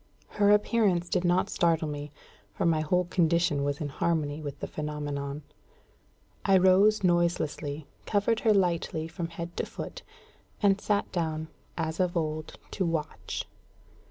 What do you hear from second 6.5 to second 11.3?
rose noiselessly, covered her lightly from head to foot, and sat